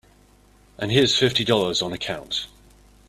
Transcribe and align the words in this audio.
And 0.79 0.91
here's 0.91 1.15
fifty 1.15 1.43
dollars 1.43 1.79
on 1.83 1.93
account. 1.93 2.47